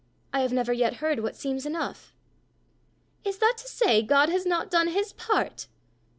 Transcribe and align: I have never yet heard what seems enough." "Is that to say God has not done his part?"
I 0.33 0.39
have 0.39 0.51
never 0.51 0.73
yet 0.73 0.95
heard 0.95 1.19
what 1.19 1.35
seems 1.35 1.63
enough." 1.63 2.11
"Is 3.23 3.37
that 3.37 3.53
to 3.57 3.67
say 3.67 4.01
God 4.01 4.29
has 4.29 4.47
not 4.47 4.71
done 4.71 4.87
his 4.87 5.13
part?" 5.13 5.67